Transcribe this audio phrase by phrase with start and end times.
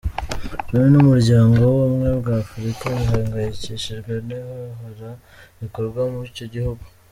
[0.71, 5.11] Loni n’Umuryango w’Ubumwe bwa Afurika bihangayikishijwe n’ihohoera
[5.59, 6.85] rikorwa muri icyo gihgu.